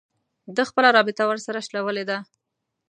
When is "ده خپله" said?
0.55-0.89